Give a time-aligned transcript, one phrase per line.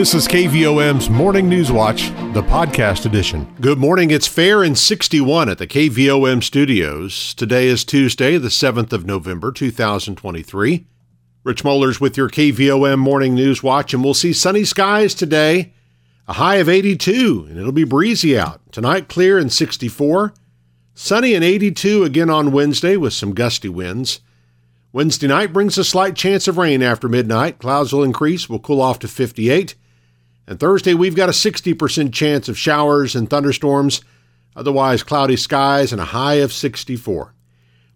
[0.00, 3.54] This is KVOM's Morning News Watch, the podcast edition.
[3.60, 4.10] Good morning.
[4.10, 7.34] It's fair and 61 at the KVOM studios.
[7.34, 10.86] Today is Tuesday, the 7th of November, 2023.
[11.44, 15.74] Rich Mollers with your KVOM Morning News Watch, and we'll see sunny skies today,
[16.26, 18.62] a high of 82, and it'll be breezy out.
[18.72, 20.32] Tonight, clear and 64.
[20.94, 24.20] Sunny and 82 again on Wednesday with some gusty winds.
[24.94, 27.58] Wednesday night brings a slight chance of rain after midnight.
[27.58, 29.74] Clouds will increase, will cool off to 58.
[30.50, 34.00] And Thursday, we've got a 60% chance of showers and thunderstorms,
[34.56, 37.32] otherwise cloudy skies and a high of 64.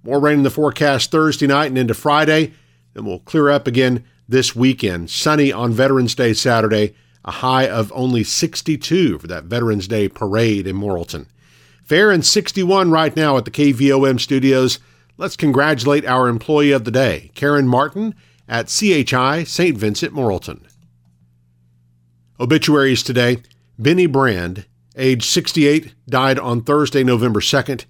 [0.05, 2.55] More rain in the forecast Thursday night and into Friday.
[2.93, 5.11] Then we'll clear up again this weekend.
[5.11, 10.69] Sunny on Veterans Day Saturday, a high of only 62 for that Veterans Day parade
[10.69, 11.27] in Morrilton.
[11.83, 14.79] Fair and 61 right now at the KVOM studios.
[15.19, 18.15] Let's congratulate our employee of the day, Karen Martin
[18.49, 19.77] at CHI St.
[19.77, 20.61] Vincent Morrilton.
[22.41, 23.39] Obituaries today
[23.79, 27.85] Benny Brand, age 68, died on Thursday, November 2nd.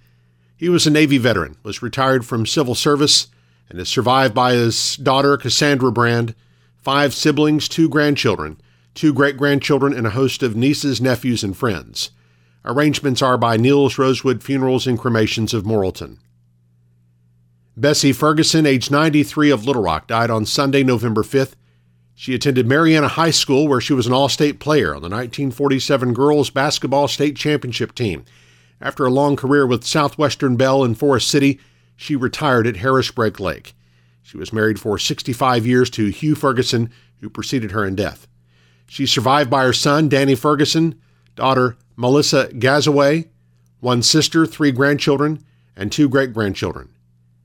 [0.56, 3.28] He was a Navy veteran, was retired from civil service,
[3.70, 6.34] and is survived by his daughter, Cassandra Brand,
[6.77, 8.61] five siblings, two grandchildren,
[8.95, 12.11] two great grandchildren, and a host of nieces, nephews, and friends.
[12.67, 16.19] Arrangements are by Niels Rosewood Funerals and Cremations of Morrilton.
[17.77, 21.55] Bessie Ferguson, age 93 of Little Rock, died on Sunday, November 5th.
[22.15, 26.15] She attended Marianna High School, where she was an all state player on the 1947
[26.15, 28.25] girls basketball state championship team.
[28.81, 31.59] After a long career with Southwestern Bell in Forest City,
[31.97, 33.75] she retired at Harrisburg Lake.
[34.23, 38.29] She was married for 65 years to Hugh Ferguson, who preceded her in death.
[38.87, 41.01] She's survived by her son, Danny Ferguson,
[41.35, 43.29] daughter, Melissa Gazaway,
[43.81, 45.45] one sister, three grandchildren,
[45.77, 46.91] and two great grandchildren.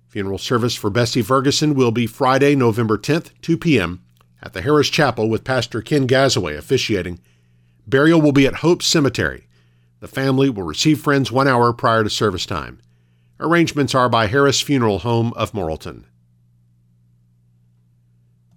[0.07, 4.03] Funeral service for Bessie Ferguson will be Friday, November 10th, 2 p.m
[4.41, 7.19] at the Harris Chapel with Pastor Ken Gazaway officiating.
[7.87, 9.47] Burial will be at Hope Cemetery.
[9.99, 12.79] The family will receive friends one hour prior to service time.
[13.39, 16.03] Arrangements are by Harris Funeral Home of Morrilton.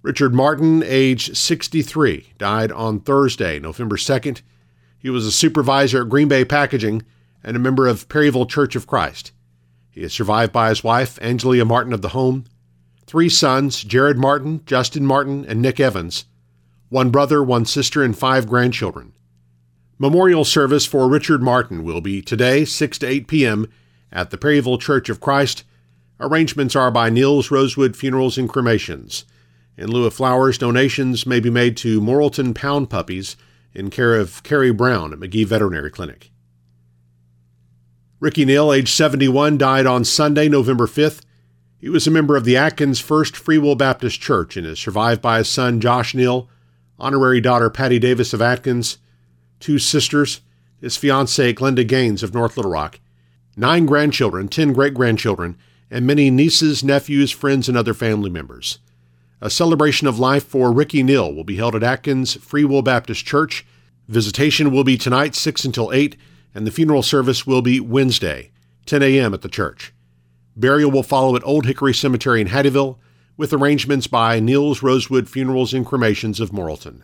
[0.03, 4.43] Richard Martin, age 63, died on Thursday, November 2nd.
[4.99, 7.03] He was a supervisor at Green Bay Packaging
[7.45, 9.33] and a member of Perryville Church of Christ.
[9.91, 12.45] He is survived by his wife, Angelia Martin of the Home,
[13.13, 16.25] three sons Jared Martin, Justin Martin, and Nick Evans,
[16.89, 19.13] one brother, one sister, and five grandchildren.
[19.99, 23.69] Memorial service for Richard Martin will be today, 6 to 8 p.m.,
[24.11, 25.63] at the Perryville Church of Christ.
[26.21, 29.27] Arrangements are by Niels Rosewood Funerals and Cremations.
[29.77, 33.37] In lieu of flowers, donations may be made to Morrilton Pound Puppies
[33.75, 36.31] in care of Carrie Brown at McGee Veterinary Clinic.
[38.21, 41.21] Ricky Neal, age 71, died on Sunday, November 5th.
[41.83, 45.21] He was a member of the Atkins First Free Will Baptist Church and is survived
[45.21, 46.49] by his son Josh Neal,
[46.97, 48.99] honorary daughter Patty Davis of Atkins,
[49.59, 50.43] two sisters,
[50.81, 53.01] his fiancee Glenda Gaines of North Little Rock,
[53.57, 55.59] nine grandchildren, ten great grandchildren,
[55.91, 58.79] and many nieces, nephews, friends, and other family members.
[59.41, 63.27] A celebration of life for Ricky Neal will be held at Atkins Free Will Baptist
[63.27, 63.67] Church.
[64.07, 66.17] Visitation will be tonight, 6 until 8,
[66.55, 68.53] and the funeral service will be Wednesday,
[68.87, 69.35] 10 a.m.
[69.35, 69.93] at the church.
[70.57, 72.99] Burial will follow at Old Hickory Cemetery in Hattieville,
[73.37, 77.03] with arrangements by Niels Rosewood Funerals and Cremations of Morrilton.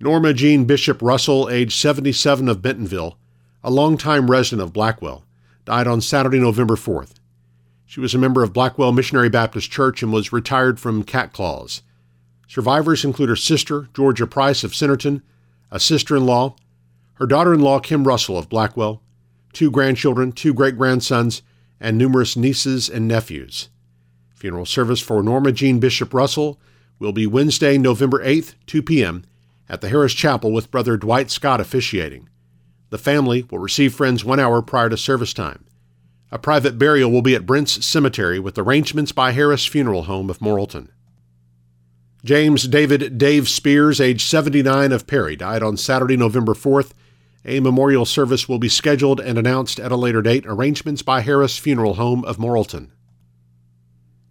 [0.00, 3.18] Norma Jean Bishop Russell, age 77 of Bentonville,
[3.62, 5.24] a longtime resident of Blackwell,
[5.64, 7.14] died on Saturday, November 4th.
[7.84, 11.82] She was a member of Blackwell Missionary Baptist Church and was retired from Cat Claws.
[12.46, 15.22] Survivors include her sister, Georgia Price of Centerton,
[15.70, 16.54] a sister in law,
[17.14, 19.02] her daughter in law, Kim Russell of Blackwell,
[19.52, 21.42] two grandchildren, two great grandsons,
[21.80, 23.68] and numerous nieces and nephews.
[24.34, 26.60] Funeral service for Norma Jean Bishop Russell
[26.98, 29.24] will be Wednesday, November 8th, 2 p.m.,
[29.68, 32.28] at the Harris Chapel with Brother Dwight Scott officiating.
[32.90, 35.64] The family will receive friends one hour prior to service time.
[36.30, 40.38] A private burial will be at Brent's Cemetery with arrangements by Harris Funeral Home of
[40.38, 40.88] Morrilton.
[42.24, 46.92] James David Dave Spears, age 79 of Perry, died on Saturday, November 4th
[47.44, 50.44] a memorial service will be scheduled and announced at a later date.
[50.46, 52.88] Arrangements by Harris Funeral Home of Morrilton.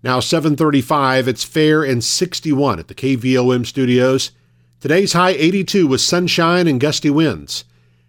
[0.04, 4.32] Now 7:35, it's fair and 61 at the KVOM studios.
[4.80, 7.64] Today's high 82 with sunshine and gusty winds.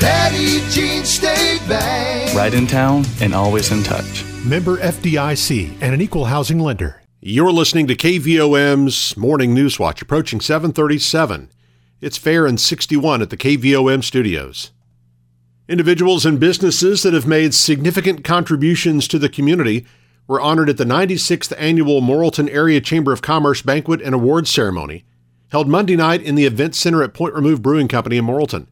[0.00, 2.34] Petit Jean State Bank.
[2.34, 4.24] Right in town and always in touch.
[4.44, 7.02] Member FDIC and an equal housing lender.
[7.20, 11.50] You're listening to KVOM's Morning News Watch approaching 737.
[12.00, 14.72] It's fair and 61 at the KVOM studios.
[15.68, 19.86] Individuals and businesses that have made significant contributions to the community
[20.26, 25.04] were honored at the 96th annual Morrilton Area Chamber of Commerce banquet and awards ceremony
[25.54, 28.66] held Monday night in the Event Center at Point Remove Brewing Company in Morrilton.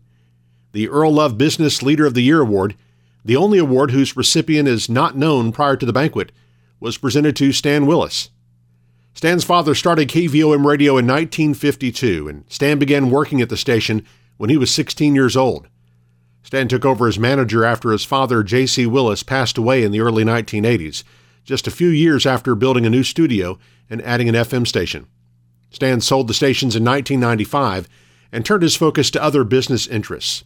[0.73, 2.75] The Earle Love Business Leader of the Year award,
[3.23, 6.33] the only award whose recipient is not known prior to the banquet,
[6.81, 8.31] was presented to Stan Willis.
[9.13, 14.07] Stan's father started KVOM radio in 1952, and Stan began working at the station
[14.39, 15.69] when he was 16 years old.
[16.43, 18.87] Stan took over as manager after his father, J.C.
[18.87, 21.05] Willis, passed away in the early 1980s,
[21.45, 23.59] just a few years after building a new studio
[23.91, 25.07] and adding an FM station.
[25.71, 27.91] Stan sold the stations in 1995
[28.33, 30.45] and turned his focus to other business interests.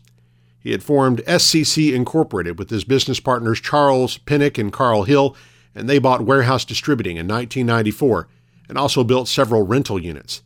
[0.66, 5.36] He had formed SCC Incorporated with his business partners Charles Pinnock and Carl Hill,
[5.76, 8.26] and they bought Warehouse Distributing in 1994
[8.68, 10.42] and also built several rental units.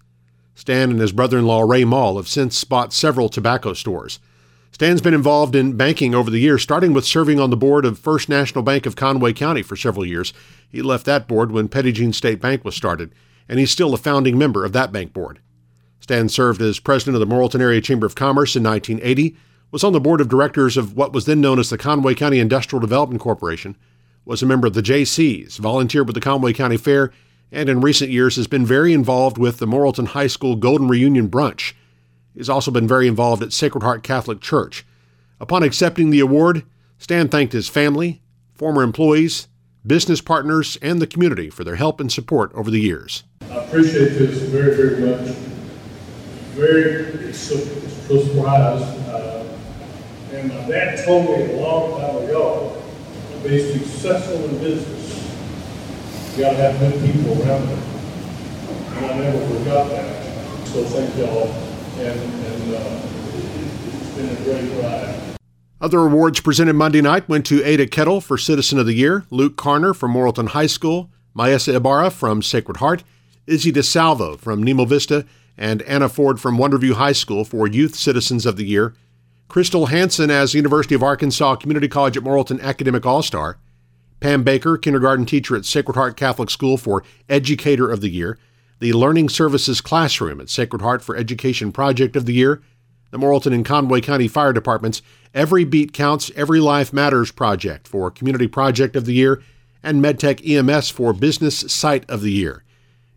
[0.54, 4.20] Stan and his brother in law Ray Mall have since bought several tobacco stores.
[4.72, 7.98] Stan's been involved in banking over the years, starting with serving on the board of
[7.98, 10.34] First National Bank of Conway County for several years.
[10.68, 13.14] He left that board when Jean State Bank was started,
[13.48, 15.38] and he's still a founding member of that bank board.
[15.98, 19.34] Stan served as president of the Morrilton Area Chamber of Commerce in 1980
[19.70, 22.38] was on the board of directors of what was then known as the Conway County
[22.38, 23.76] Industrial Development Corporation,
[24.24, 27.12] was a member of the JCs, volunteered with the Conway County Fair,
[27.52, 31.28] and in recent years has been very involved with the Morrilton High School Golden Reunion
[31.28, 31.72] Brunch.
[32.34, 34.86] He's also been very involved at Sacred Heart Catholic Church.
[35.40, 36.64] Upon accepting the award,
[36.98, 38.22] Stan thanked his family,
[38.54, 39.48] former employees,
[39.86, 43.24] business partners, and the community for their help and support over the years.
[43.42, 45.34] I appreciate this very, very much.
[46.54, 46.82] Very,
[47.28, 48.82] it's a, it's a surprise.
[48.82, 49.58] Uh,
[50.32, 52.76] and my dad told me a long time ago,
[53.32, 57.76] to be successful in business, you gotta have good people around you.
[58.96, 60.66] And I never forgot that.
[60.68, 61.48] So thank y'all,
[61.98, 63.00] and, and, uh,
[63.34, 65.16] it's been a great ride.
[65.80, 69.56] Other awards presented Monday night went to Ada Kettle for Citizen of the Year, Luke
[69.56, 73.02] Carner from Morrilton High School, Maesa Ibarra from Sacred Heart,
[73.46, 78.46] Izzy DeSalvo from Nemo Vista, and Anna Ford from Wonderview High School for Youth Citizens
[78.46, 78.94] of the Year,
[79.50, 83.58] Crystal Hanson as University of Arkansas Community College at Morrilton Academic All Star,
[84.20, 88.38] Pam Baker, kindergarten teacher at Sacred Heart Catholic School for Educator of the Year,
[88.78, 92.62] the Learning Services Classroom at Sacred Heart for Education Project of the Year,
[93.10, 95.02] the Morrilton and Conway County Fire Departments
[95.34, 99.42] Every Beat Counts, Every Life Matters Project for Community Project of the Year,
[99.82, 102.62] and MedTech EMS for Business Site of the Year.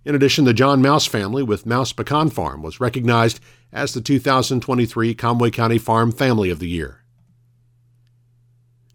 [0.04, 3.40] In addition, the John Mouse family with Mouse Pecan Farm was recognized
[3.74, 7.00] as the 2023 Conway County Farm Family of the Year.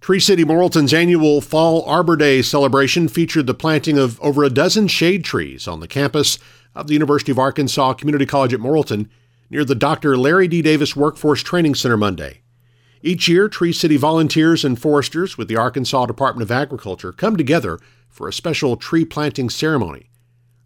[0.01, 4.87] Tree City Morrilton's annual Fall Arbor Day celebration featured the planting of over a dozen
[4.87, 6.39] shade trees on the campus
[6.75, 9.09] of the University of Arkansas Community College at Morrilton
[9.51, 10.17] near the Dr.
[10.17, 10.63] Larry D.
[10.63, 12.43] Davis Workforce Training Center Monday.
[13.03, 17.79] Each year, Tree City volunteers and foresters with the Arkansas Department of Agriculture come together
[18.09, 20.11] for a special tree planting ceremony.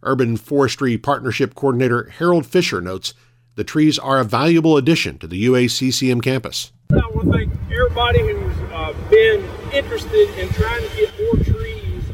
[0.03, 3.15] Urban Forestry Partnership Coordinator Harold Fisher notes
[3.55, 6.73] the trees are a valuable addition to the UACCM campus.
[6.91, 12.05] I want to thank everybody who's uh, been interested in trying to get more trees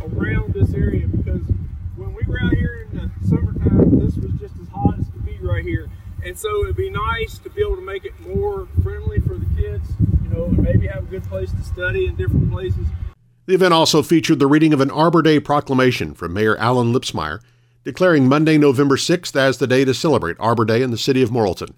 [0.00, 1.42] around this area because
[1.96, 5.24] when we were out here in the summertime, this was just as hot as could
[5.24, 5.88] be right here.
[6.24, 9.46] And so it'd be nice to be able to make it more friendly for the
[9.60, 9.86] kids,
[10.22, 12.86] you know, and maybe have a good place to study in different places.
[13.46, 17.40] The event also featured the reading of an Arbor Day proclamation from Mayor Alan Lipsmeyer,
[17.84, 21.30] declaring Monday, November 6th as the day to celebrate Arbor Day in the city of
[21.30, 21.74] Morrilton.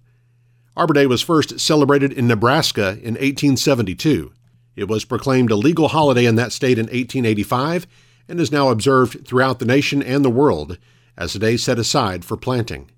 [0.76, 4.32] Arbor Day was first celebrated in Nebraska in 1872.
[4.76, 7.86] It was proclaimed a legal holiday in that state in 1885
[8.28, 10.78] and is now observed throughout the nation and the world
[11.16, 12.90] as a day set aside for planting.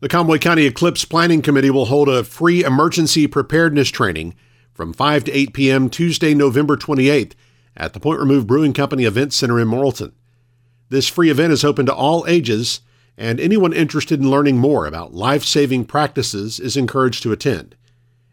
[0.00, 4.34] The Conway County Eclipse Planning Committee will hold a free emergency preparedness training
[4.72, 5.90] from 5 to 8 p.m.
[5.90, 7.32] Tuesday, November 28th
[7.76, 10.12] at the Point Remove Brewing Company Event Center in Morrilton.
[10.88, 12.80] This free event is open to all ages,
[13.18, 17.74] and anyone interested in learning more about life saving practices is encouraged to attend.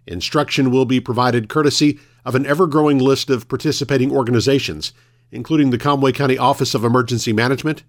[0.06, 4.94] Instruction will be provided courtesy of an ever growing list of participating organizations,
[5.32, 7.84] including the Conway County Office of Emergency Management,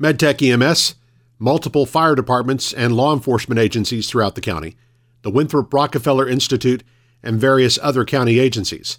[0.00, 0.94] MedTech EMS,
[1.38, 4.76] multiple fire departments and law enforcement agencies throughout the county,
[5.22, 6.82] the Winthrop Rockefeller Institute,
[7.22, 8.98] and various other county agencies.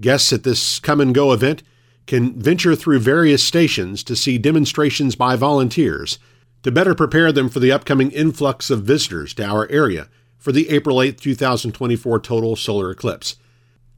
[0.00, 1.62] Guests at this come and go event
[2.10, 6.18] can venture through various stations to see demonstrations by volunteers
[6.64, 10.70] to better prepare them for the upcoming influx of visitors to our area for the
[10.70, 13.36] April 8, 2024 total solar eclipse.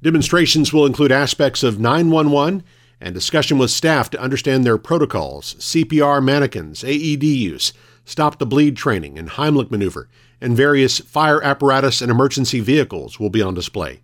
[0.03, 2.63] Demonstrations will include aspects of 911
[3.01, 7.73] and discussion with staff to understand their protocols, CPR mannequins, AED use,
[8.05, 13.31] stop the bleed training, and Heimlich maneuver, and various fire apparatus and emergency vehicles will
[13.31, 14.03] be on display.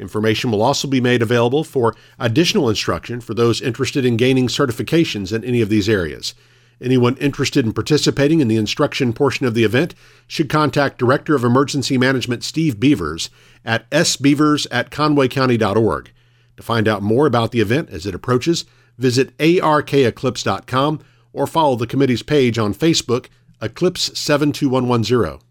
[0.00, 5.32] Information will also be made available for additional instruction for those interested in gaining certifications
[5.32, 6.34] in any of these areas.
[6.80, 9.94] Anyone interested in participating in the instruction portion of the event
[10.26, 13.28] should contact Director of Emergency Management Steve Beavers
[13.62, 16.10] at sbeavers at conwaycounty.org.
[16.56, 18.64] To find out more about the event as it approaches,
[18.96, 21.00] visit arkeclipse.com
[21.32, 23.26] or follow the committee's page on Facebook,
[23.60, 25.49] Eclipse 72110.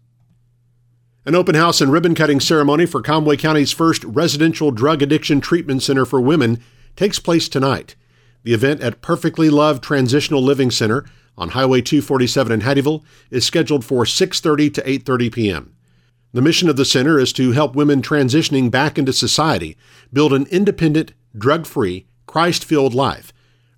[1.26, 5.82] An open house and ribbon cutting ceremony for Conway County's first residential drug addiction treatment
[5.82, 6.62] center for women
[6.96, 7.94] takes place tonight.
[8.42, 11.04] The event at Perfectly Loved Transitional Living Center
[11.36, 15.76] on Highway 247 in Hattieville is scheduled for 6:30 to 8:30 p.m.
[16.32, 19.76] The mission of the center is to help women transitioning back into society
[20.10, 23.30] build an independent, drug-free, Christ-filled life.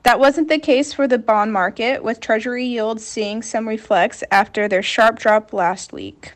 [0.05, 4.67] That wasn't the case for the bond market, with Treasury yields seeing some reflex after
[4.67, 6.33] their sharp drop last week.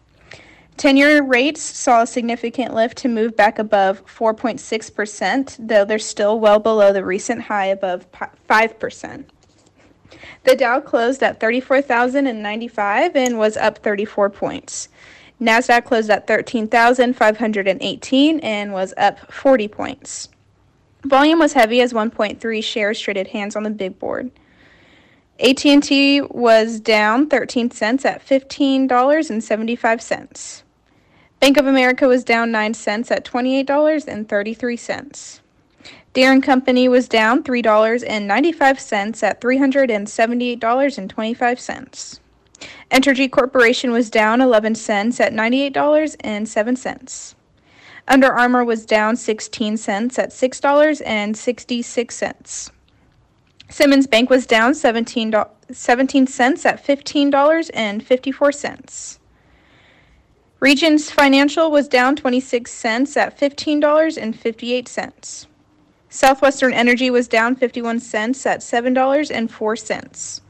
[0.77, 6.39] 10 year rates saw a significant lift to move back above 4.6%, though they're still
[6.39, 9.25] well below the recent high above 5%.
[10.45, 14.89] The Dow closed at 34,095 and was up 34 points.
[15.39, 20.29] NASDAQ closed at 13,518 and was up 40 points.
[21.03, 24.31] Volume was heavy as 1.3 shares traded hands on the big board.
[25.39, 30.63] AT&T was down 13 cents at $15.75.
[31.39, 35.39] Bank of America was down 9 cents at $28.33.
[36.11, 42.19] Deere & Company was down $3.95 at $378.25.
[42.91, 47.35] Entergy Corporation was down 11 cents at $98.07.
[48.09, 52.71] Under Armour was down 16 cents at $6.66.
[53.69, 55.31] Simmons Bank was down 17,
[55.71, 59.19] 17 cents at $15.54.
[60.59, 65.45] Regions Financial was down 26 cents at $15.58.
[66.09, 70.41] Southwestern Energy was down 51 cents at $7.04.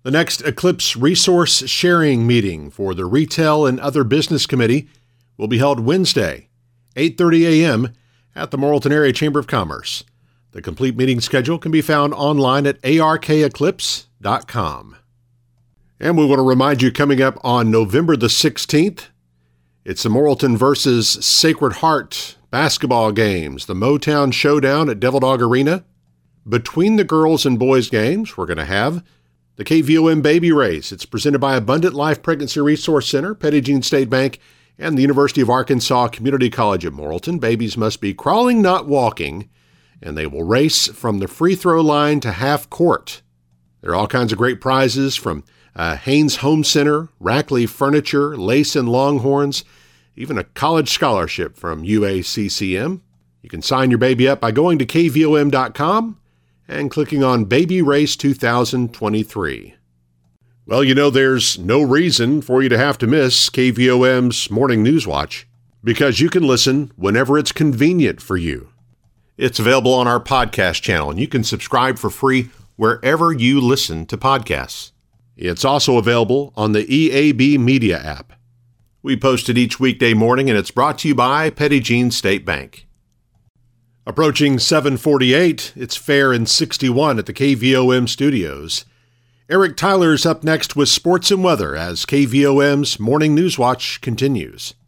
[0.04, 4.90] The next Eclipse Resource Sharing meeting for the Retail and Other Business Committee
[5.38, 6.50] will be held Wednesday,
[6.98, 7.94] 8:30 a.m.
[8.36, 10.04] at the Morrilton Area Chamber of Commerce.
[10.53, 14.95] The complete meeting schedule can be found online at arkeclipse.com.
[16.00, 19.07] And we want to remind you coming up on November the 16th,
[19.83, 25.86] it's the Morrilton versus Sacred Heart basketball games, the Motown Showdown at Devil Dog Arena.
[26.48, 29.03] Between the girls and boys games, we're going to have
[29.55, 30.91] the KVOM Baby Race.
[30.91, 34.38] It's presented by Abundant Life Pregnancy Resource Center, Jean State Bank,
[34.77, 37.39] and the University of Arkansas Community College at Morrilton.
[37.39, 39.50] Babies must be crawling, not walking,
[40.03, 43.22] and they will race from the free throw line to half court.
[43.81, 45.43] There are all kinds of great prizes from
[45.75, 49.63] uh, Haynes Home Center, Rackley Furniture, Lace and Longhorns,
[50.15, 53.01] even a college scholarship from UACCM.
[53.41, 56.19] You can sign your baby up by going to kvom.com
[56.67, 59.75] and clicking on Baby Race 2023.
[60.65, 65.05] Well, you know, there's no reason for you to have to miss KVOM's Morning News
[65.05, 65.48] Watch
[65.83, 68.69] because you can listen whenever it's convenient for you.
[69.36, 74.06] It's available on our podcast channel, and you can subscribe for free wherever you listen
[74.06, 74.92] to podcasts.
[75.36, 78.34] It's also available on the EAB Media app.
[79.02, 82.46] We post it each weekday morning, and it's brought to you by Petit Jean State
[82.46, 82.88] Bank.
[84.06, 88.86] Approaching 748, it's fair and 61 at the KVOM studios.
[89.50, 94.75] Eric Tyler's up next with sports and weather as KVOM's Morning News Watch continues.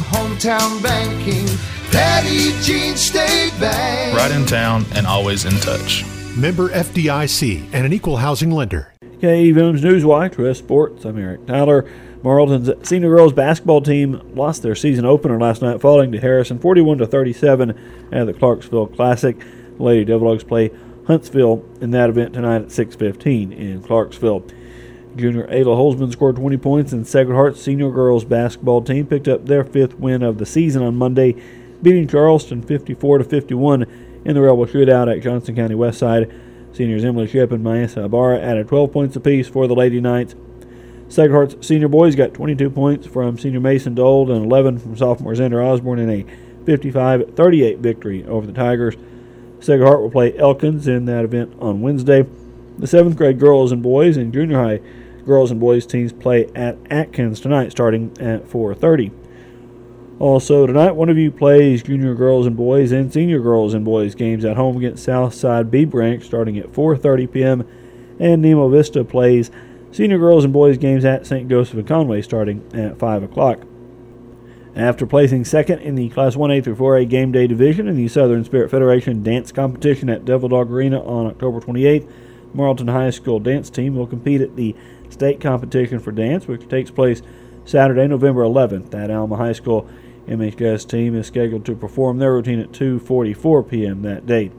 [0.00, 1.46] hometown banking.
[1.90, 4.16] Petit Jean State Bank.
[4.16, 6.04] Right in town and always in touch.
[6.36, 8.92] Member FDIC and an equal housing lender.
[9.02, 11.04] KVOM's Newswatch, West Sports.
[11.04, 11.88] I'm Eric Tyler.
[12.22, 16.98] Morrilton's senior girls basketball team lost their season opener last night, falling to Harrison 41
[16.98, 19.38] to 37 at the Clarksville Classic.
[19.38, 20.70] The Lady Devil Dogs play
[21.06, 24.44] Huntsville in that event tonight at 6:15 in Clarksville.
[25.16, 29.46] Junior Ayla Holzman scored 20 points, and Sacred Heart senior girls basketball team picked up
[29.46, 31.34] their fifth win of the season on Monday
[31.82, 33.82] beating Charleston 54 to 51
[34.24, 36.32] in the Rebel shootout at Johnson County Westside.
[36.72, 40.34] Seniors Emily Ship and Maisa Ibarra added 12 points apiece for the Lady Knights.
[41.08, 45.32] Sacred Heart's senior boys got 22 points from senior Mason Dold and 11 from sophomore
[45.32, 46.26] Xander Osborne in a
[46.64, 48.96] 55-38 victory over the Tigers.
[49.60, 52.26] Sacred Heart will play Elkins in that event on Wednesday.
[52.78, 54.80] The seventh grade girls and boys and junior high
[55.26, 59.10] girls and boys teams play at Atkins tonight, starting at 4:30.
[60.18, 64.56] Also tonight, Wonderview plays junior girls and boys and senior girls and boys games at
[64.56, 67.68] home against Southside Bee Branch starting at 4:30 p.m.
[68.18, 69.50] and Nemo Vista plays
[69.92, 71.48] senior girls and boys games at St.
[71.48, 73.60] Joseph and Conway starting at 5 o'clock.
[74.74, 78.44] After placing second in the Class 1A through 4A game day division in the Southern
[78.44, 82.06] Spirit Federation dance competition at Devil Dog Arena on October 28th,
[82.54, 84.74] Morrilton High School dance team will compete at the
[85.16, 87.22] state competition for dance, which takes place
[87.64, 89.88] Saturday, November 11th at Alma High School.
[90.28, 94.02] MHS team is scheduled to perform their routine at 2:44 p.m.
[94.02, 94.50] that day.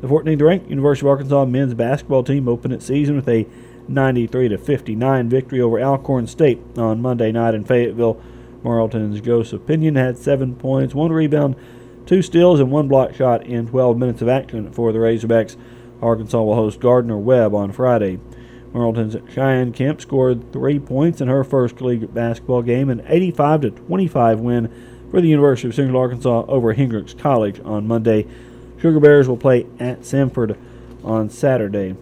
[0.00, 3.46] The 14th ranked University of Arkansas men's basketball team opened its season with a
[3.88, 8.20] 93 59 victory over Alcorn State on Monday night in Fayetteville.
[8.64, 11.56] Morrilton's Joseph Pinion had seven points, one rebound,
[12.06, 15.56] two steals, and one block shot in 12 minutes of action for the Razorbacks.
[16.00, 18.18] Arkansas will host Gardner Webb on Friday.
[18.72, 24.40] Morrilton's Cheyenne Kemp scored three points in her first league basketball game, an 85 25
[24.40, 24.72] win
[25.10, 28.26] for the University of Central Arkansas over Hendrix College on Monday.
[28.80, 30.58] Sugar Bears will play at Sanford
[31.04, 31.94] on Saturday.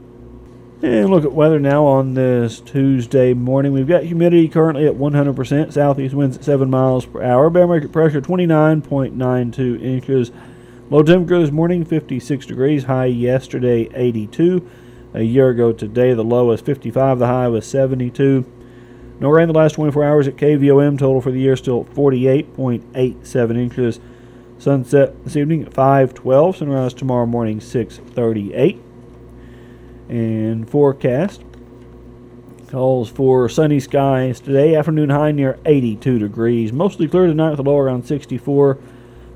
[0.82, 3.72] And look at weather now on this Tuesday morning.
[3.72, 8.22] We've got humidity currently at 100%, southeast winds at 7 miles per hour, barometric pressure
[8.22, 10.30] 29.92 inches.
[10.88, 14.66] Low temperature this morning 56 degrees, high yesterday 82.
[15.12, 18.44] A year ago today, the low was 55, the high was 72.
[19.18, 20.98] No rain the last 24 hours at KVOM.
[20.98, 24.00] Total for the year still 48.87 inches.
[24.58, 26.56] Sunset this evening at 5:12.
[26.56, 28.78] Sunrise tomorrow morning 6:38.
[30.08, 31.42] And forecast
[32.70, 34.74] calls for sunny skies today.
[34.74, 36.72] Afternoon high near 82 degrees.
[36.72, 38.78] Mostly clear tonight with a low around 64.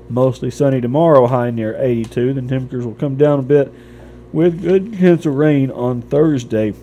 [0.09, 2.33] Mostly sunny tomorrow, high near 82.
[2.33, 3.73] Then temperatures will come down a bit
[4.31, 6.73] with good chance of rain on Thursday.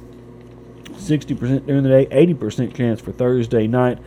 [0.92, 3.98] 60% during the day, 80% chance for Thursday night.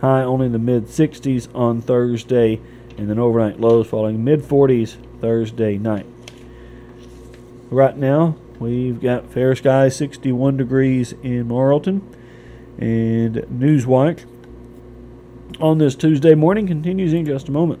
[0.00, 2.60] High only in the mid 60s on Thursday,
[2.98, 6.06] and then overnight lows falling mid 40s Thursday night.
[7.70, 12.02] Right now, we've got fair skies, 61 degrees in Morrilton,
[12.78, 14.24] and Newswatch
[15.60, 17.80] on this Tuesday morning continues in just a moment.